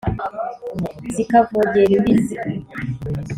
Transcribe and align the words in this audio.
zikavogera 1.13 1.91
imbizi 1.97 2.35